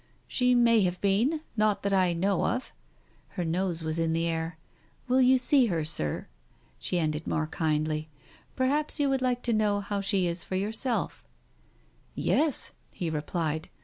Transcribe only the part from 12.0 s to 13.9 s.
"Yes," he replied.